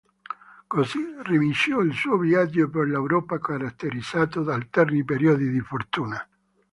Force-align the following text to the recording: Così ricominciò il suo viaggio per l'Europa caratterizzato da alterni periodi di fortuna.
Così 0.65 0.97
ricominciò 1.25 1.79
il 1.81 1.93
suo 1.93 2.17
viaggio 2.17 2.67
per 2.71 2.87
l'Europa 2.87 3.37
caratterizzato 3.39 4.41
da 4.41 4.55
alterni 4.55 5.03
periodi 5.03 5.47
di 5.51 5.59
fortuna. 5.59 6.27